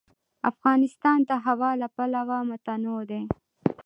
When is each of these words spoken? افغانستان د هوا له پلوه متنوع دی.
افغانستان 0.51 1.17
د 1.29 1.31
هوا 1.45 1.71
له 1.81 1.87
پلوه 1.95 2.37
متنوع 2.49 3.01
دی. 3.11 3.21